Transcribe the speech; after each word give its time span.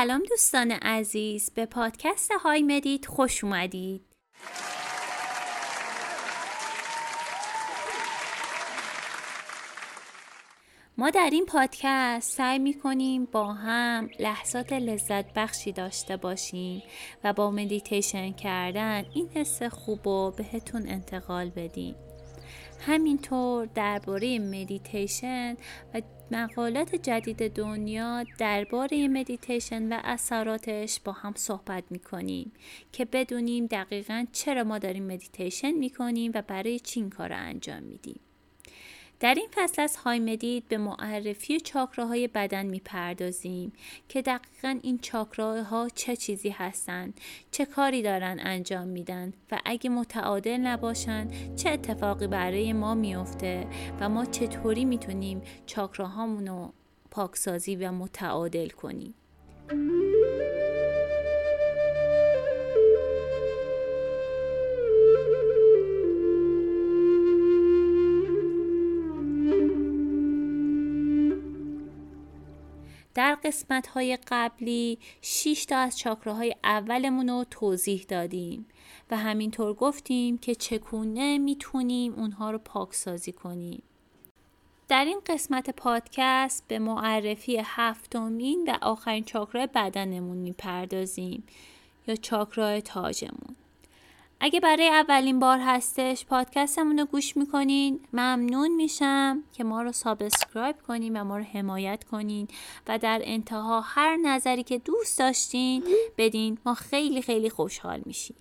سلام 0.00 0.22
دوستان 0.22 0.70
عزیز. 0.70 1.50
به 1.50 1.66
پادکست 1.66 2.30
های 2.32 2.62
مدید 2.62 3.06
خوش 3.06 3.44
اومدید. 3.44 4.16
ما 10.98 11.10
در 11.10 11.28
این 11.32 11.46
پادکست 11.46 12.36
سعی 12.36 12.58
می 12.58 12.74
کنیم 12.74 13.24
با 13.24 13.52
هم 13.52 14.10
لحظات 14.18 14.72
لذت 14.72 15.34
بخشی 15.34 15.72
داشته 15.72 16.16
باشیم 16.16 16.82
و 17.24 17.32
با 17.32 17.50
مدیتیشن 17.50 18.32
کردن 18.32 19.04
این 19.14 19.28
حس 19.28 19.62
خوب 19.62 20.08
رو 20.08 20.34
بهتون 20.36 20.88
انتقال 20.88 21.50
بدیم. 21.50 21.94
همینطور 22.80 23.66
درباره 23.66 24.38
مدیتیشن 24.38 25.56
و 25.94 26.02
مقالات 26.30 26.94
جدید 26.94 27.54
دنیا 27.54 28.24
درباره 28.38 29.08
مدیتیشن 29.08 29.92
و 29.92 30.00
اثراتش 30.04 31.00
با 31.00 31.12
هم 31.12 31.32
صحبت 31.36 31.84
می‌کنیم 31.90 32.52
که 32.92 33.04
بدونیم 33.04 33.66
دقیقا 33.66 34.26
چرا 34.32 34.64
ما 34.64 34.78
داریم 34.78 35.06
مدیتیشن 35.06 35.70
می‌کنیم 35.70 36.32
و 36.34 36.42
برای 36.42 36.78
چی 36.78 37.00
این 37.00 37.10
کار 37.10 37.32
انجام 37.32 37.82
میدیم. 37.82 38.20
در 39.20 39.34
این 39.34 39.48
فصل 39.54 39.82
از 39.82 39.96
های 39.96 40.18
مدید 40.18 40.68
به 40.68 40.78
معرفی 40.78 41.60
چاکراهای 41.60 42.28
بدن 42.28 42.66
می‌پردازیم 42.66 43.72
که 44.08 44.22
دقیقا 44.22 44.78
این 44.82 44.98
چاکراها 44.98 45.88
چه 45.94 46.16
چیزی 46.16 46.48
هستند 46.48 47.20
چه 47.50 47.64
کاری 47.64 48.02
دارن 48.02 48.40
انجام 48.42 48.88
میدن 48.88 49.32
و 49.52 49.58
اگه 49.64 49.90
متعادل 49.90 50.56
نباشن 50.56 51.28
چه 51.56 51.70
اتفاقی 51.70 52.26
برای 52.26 52.72
ما 52.72 52.94
میفته 52.94 53.66
و 54.00 54.08
ما 54.08 54.24
چطوری 54.24 54.84
می‌تونیم 54.84 55.42
چاکراهامون 55.66 56.46
رو 56.46 56.72
پاکسازی 57.10 57.76
و 57.76 57.92
متعادل 57.92 58.68
کنیم. 58.68 59.14
قسمت 73.50 73.86
های 73.86 74.18
قبلی 74.28 74.98
6 75.22 75.64
تا 75.68 75.76
از 75.76 75.98
چاکراهای 75.98 76.54
اولمون 76.64 77.28
رو 77.28 77.44
توضیح 77.50 78.04
دادیم 78.08 78.66
و 79.10 79.16
همینطور 79.16 79.74
گفتیم 79.74 80.38
که 80.38 80.54
چگونه 80.54 81.38
می‌تونیم 81.38 82.14
اونها 82.14 82.50
رو 82.50 82.58
پاکسازی 82.58 83.32
کنیم. 83.32 83.82
در 84.88 85.04
این 85.04 85.20
قسمت 85.26 85.70
پادکست 85.70 86.64
به 86.68 86.78
معرفی 86.78 87.60
هفتمین 87.64 88.68
و 88.68 88.78
آخرین 88.82 89.24
چاکرای 89.24 89.68
بدنمون 89.74 90.36
می‌پردازیم 90.36 91.44
یا 92.06 92.16
چاکرای 92.16 92.82
تاجمون. 92.82 93.56
اگه 94.42 94.60
برای 94.60 94.88
اولین 94.88 95.38
بار 95.38 95.58
هستش 95.58 96.26
پادکستمون 96.26 96.98
رو 96.98 97.04
گوش 97.04 97.36
می‌کنین. 97.36 98.00
ممنون 98.12 98.76
میشم 98.76 99.42
که 99.52 99.64
ما 99.64 99.82
رو 99.82 99.92
subscribe 99.92 100.76
کنین 100.88 101.20
و 101.20 101.24
ما 101.24 101.38
رو 101.38 101.44
حمایت 101.44 102.04
کنین 102.04 102.48
و 102.88 102.98
در 102.98 103.20
انتها 103.24 103.80
هر 103.80 104.16
نظری 104.16 104.62
که 104.62 104.78
دوست 104.78 105.18
داشتین 105.18 105.84
بدین. 106.18 106.58
ما 106.66 106.74
خیلی 106.74 107.22
خیلی 107.22 107.50
خوشحال 107.50 108.02
میشیم. 108.06 108.36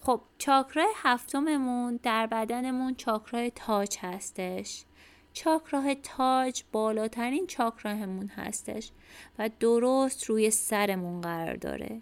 خب 0.00 0.20
چاکرای 0.38 0.92
هفتممون 0.96 2.00
در 2.02 2.26
بدنمون 2.26 2.94
چاکرای 2.94 3.50
تاج 3.50 3.96
هستش. 4.00 4.84
چاکراه 5.32 5.94
تاج 5.94 6.62
بالاترین 6.72 7.46
چاکراهمون 7.46 8.26
هستش 8.26 8.90
و 9.38 9.50
درست 9.60 10.24
روی 10.24 10.50
سرمون 10.50 11.20
قرار 11.20 11.56
داره. 11.56 12.00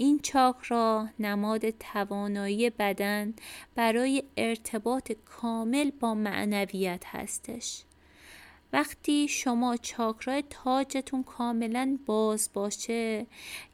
این 0.00 0.18
چاکرا 0.22 1.08
نماد 1.18 1.70
توانایی 1.70 2.70
بدن 2.70 3.34
برای 3.74 4.22
ارتباط 4.36 5.12
کامل 5.12 5.90
با 5.90 6.14
معنویت 6.14 7.02
هستش. 7.06 7.84
وقتی 8.72 9.28
شما 9.28 9.76
چاکرای 9.76 10.44
تاجتون 10.50 11.22
کاملا 11.22 11.98
باز 12.06 12.50
باشه 12.54 13.26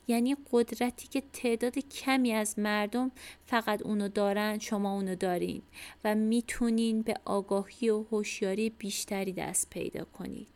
یعنی 0.08 0.36
قدرتی 0.52 1.08
که 1.08 1.22
تعداد 1.32 1.78
کمی 1.78 2.32
از 2.32 2.58
مردم 2.58 3.10
فقط 3.44 3.82
اونو 3.82 4.08
دارن 4.08 4.58
شما 4.58 4.94
اونو 4.94 5.14
دارین 5.14 5.62
و 6.04 6.14
می‌تونین 6.14 7.02
به 7.02 7.14
آگاهی 7.24 7.90
و 7.90 8.02
هوشیاری 8.02 8.70
بیشتری 8.70 9.32
دست 9.32 9.70
پیدا 9.70 10.04
کنید. 10.04 10.55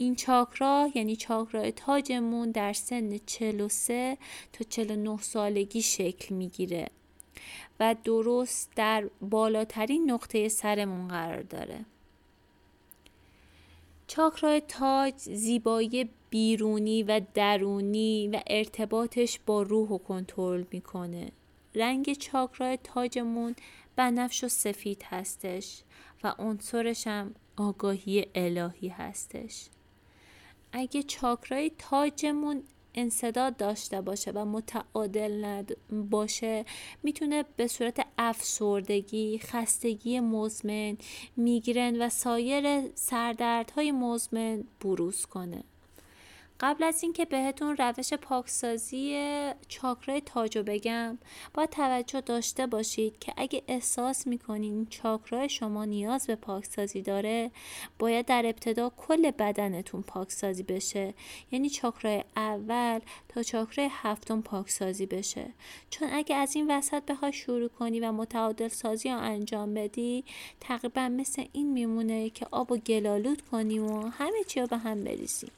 این 0.00 0.14
چاکرا 0.14 0.90
یعنی 0.94 1.16
چاکرا 1.16 1.70
تاجمون 1.70 2.50
در 2.50 2.72
سن 2.72 3.18
43 3.26 4.18
تا 4.52 4.64
49 4.68 5.18
سالگی 5.18 5.82
شکل 5.82 6.34
می‌گیره 6.34 6.88
و 7.80 7.96
درست 8.04 8.72
در 8.76 9.10
بالاترین 9.20 10.10
نقطه 10.10 10.48
سرمون 10.48 11.08
قرار 11.08 11.42
داره. 11.42 11.84
چاکرا 14.06 14.60
تاج 14.60 15.14
زیبایی 15.16 16.08
بیرونی 16.30 17.02
و 17.02 17.20
درونی 17.34 18.28
و 18.28 18.40
ارتباطش 18.46 19.40
با 19.46 19.62
روح 19.62 19.88
و 19.88 19.98
کنترل 19.98 20.64
می‌کنه. 20.70 21.32
رنگ 21.74 22.12
چاکرا 22.12 22.76
تاجمون 22.76 23.54
بنفش 23.96 24.44
و 24.44 24.48
سفید 24.48 25.02
هستش 25.06 25.82
و 26.24 26.34
عنصرش 26.38 27.06
هم 27.06 27.34
آگاهی 27.56 28.26
الهی 28.34 28.88
هستش. 28.88 29.68
اگه 30.72 31.02
چاکرای 31.02 31.72
تاجمون 31.78 32.62
انصداد 32.94 33.56
داشته 33.56 34.00
باشه 34.00 34.30
و 34.30 34.44
متعادل 34.44 35.62
باشه 35.90 36.64
می‌تونه 37.02 37.44
به 37.56 37.66
صورت 37.66 38.06
افسردگی، 38.18 39.38
خستگی 39.38 40.20
مزمن، 40.20 40.98
میگرن 41.36 42.02
و 42.02 42.08
سایر 42.08 42.94
سردردهای 42.94 43.92
مزمن 43.92 44.64
بروز 44.80 45.26
کنه. 45.26 45.64
قبل 46.62 46.84
از 46.84 47.02
اینکه 47.02 47.24
بهتون 47.24 47.76
روش 47.76 48.14
پاکسازی 48.14 49.20
چاکرای 49.68 50.20
تاجو 50.20 50.62
بگم 50.62 51.18
با 51.54 51.66
توجه 51.66 52.20
داشته 52.20 52.66
باشید 52.66 53.18
که 53.18 53.32
اگه 53.36 53.62
احساس 53.68 54.26
می‌کنین 54.26 54.86
چاکرای 54.86 55.48
شما 55.48 55.84
نیاز 55.84 56.26
به 56.26 56.36
پاکسازی 56.36 57.02
داره 57.02 57.50
باید 57.98 58.26
در 58.26 58.46
ابتدا 58.46 58.92
کل 58.96 59.30
بدنتون 59.30 60.02
پاکسازی 60.02 60.62
بشه. 60.62 61.14
یعنی 61.52 61.70
چاکرای 61.70 62.24
اول 62.36 63.00
تا 63.28 63.42
چاکرای 63.42 63.88
هفتم 63.92 64.40
پاکسازی 64.40 65.06
بشه. 65.06 65.46
چون 65.90 66.08
اگه 66.12 66.36
از 66.36 66.56
این 66.56 66.70
وسط 66.70 67.02
بخوای 67.02 67.32
شروع 67.32 67.68
کنی 67.68 68.00
و 68.00 68.12
متعادل 68.12 68.68
سازی 68.68 69.08
رو 69.10 69.18
انجام 69.18 69.74
بدی 69.74 70.24
تقریبا 70.60 71.08
مثل 71.08 71.44
این 71.52 71.72
میمونه 71.72 72.30
که 72.30 72.46
آب 72.50 72.72
و 72.72 72.76
گلالود 72.76 73.42
کنیم 73.42 73.84
و 73.84 74.08
همه 74.08 74.44
چی 74.46 74.60
رو 74.60 74.66
به 74.66 74.76
هم 74.76 75.04
بریزیم 75.04 75.50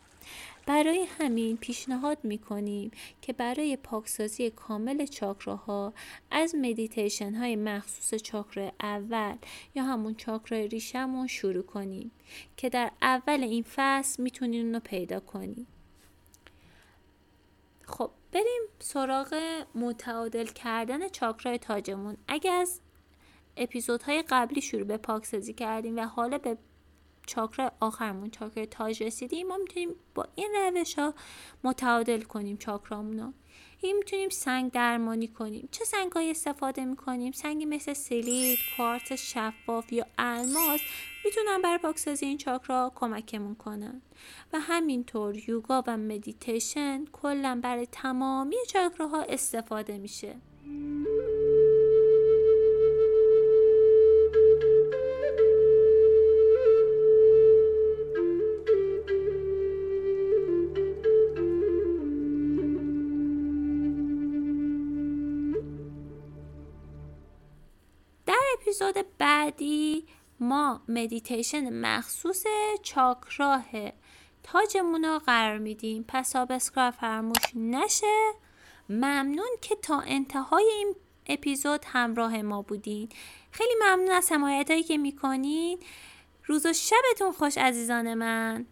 برای 0.67 1.07
همین 1.19 1.57
پیشنهاد 1.57 2.19
می 2.23 2.39
کنیم 2.39 2.91
که 3.23 3.33
برای 3.33 3.77
پاکسازی 3.77 4.51
کامل 4.51 5.07
چاکراها 5.07 5.93
از 6.31 6.55
مدیتیشن 6.55 7.35
های 7.35 7.57
مخصوص 7.57 8.23
چاکرا 8.23 8.73
اول 8.81 9.37
یا 9.75 9.85
همون 9.85 10.15
چاکرا 10.15 10.59
ریشمون 10.59 11.27
شروع 11.27 11.63
کنیم 11.63 12.13
که 12.57 12.69
در 12.69 12.91
اول 13.03 13.43
این 13.43 13.65
فصل 13.75 14.23
می‌تونید 14.23 14.65
اونو 14.65 14.81
پیدا 14.81 15.21
کنید. 15.21 15.67
خب 17.85 18.11
بریم 18.33 18.63
سراغ 18.79 19.35
متعادل 19.75 20.47
کردن 20.47 21.09
چاکرای 21.09 21.59
تاجمون 21.59 22.17
اگه 22.29 22.51
از 22.51 22.81
اپیزودهای 23.57 24.25
قبلی 24.29 24.61
شروع 24.61 24.85
به 24.85 24.97
پاکسازی 24.97 25.53
کردیم 25.53 25.97
و 25.97 26.01
حالا 26.01 26.39
به 26.39 26.59
چاکرا 27.27 27.73
آخرمون 27.81 28.31
چاکرا 28.31 28.67
تاج 28.67 29.03
رسیدیم. 29.03 29.47
ما 29.47 29.57
می‌تونیم 29.57 29.89
با 30.15 30.27
این 30.35 30.51
روش 30.55 30.99
ها 30.99 31.15
متعادل 31.65 32.23
کنیم 32.23 32.57
چاکرامون 32.57 33.19
رو. 33.19 33.33
این 33.81 33.97
می‌تونیم 33.97 34.29
سنگ 34.29 34.71
درمانی 34.71 35.29
کنیم. 35.29 35.69
چه 35.71 35.85
سنگ 35.85 36.13
های 36.13 36.31
استفاده 36.31 36.85
می‌کنیم؟ 36.85 37.33
سنگی 37.33 37.65
مثل 37.65 37.93
سیلید 37.93 38.59
کوارتز 38.77 39.21
شفاف 39.21 39.93
یا 39.93 40.07
الماس 40.19 40.81
می‌تونن 41.25 41.63
برای 41.63 41.79
پاکسازی 41.79 42.27
این 42.27 42.39
چاکرا 42.39 42.93
کمکمون 42.95 43.55
کنن. 43.55 44.03
و 44.53 44.61
همینطور 44.61 45.49
یوگا 45.49 45.85
و 45.87 45.97
مدیتیشن 45.97 47.05
کلا 47.13 47.61
برای 47.63 47.87
تمامی 47.87 48.57
چاکراها 48.69 49.23
استفاده 49.23 49.99
میشه. 49.99 50.37
اپیزود 68.73 69.07
بعدی 69.19 70.07
ما 70.41 70.83
مدیتیشن 70.89 71.73
مخصوص 71.73 72.45
چاکرای 72.83 73.65
تاجمون 74.43 75.05
رو 75.05 75.19
قرار 75.19 75.59
میدیم. 75.59 76.05
پس 76.09 76.31
subscribe 76.31 76.95
فراموش 76.95 77.43
نشه. 77.55 78.33
ممنون 78.89 79.49
که 79.61 79.77
تا 79.77 80.01
انتهای 80.01 80.65
این 80.65 80.95
اپیزود 81.27 81.85
همراه 81.87 82.43
ما 82.43 82.63
بودین. 82.63 83.09
خیلی 83.51 83.75
ممنون 83.83 84.11
از 84.11 84.33
حمایت 84.33 84.71
هایی 84.71 84.83
که 84.83 84.99
می‌کنین. 84.99 85.79
روز 86.45 86.67
و 86.67 86.73
شبتون 86.73 87.33
خوش 87.33 87.59
عزیزان 87.59 88.15
من. 88.15 88.67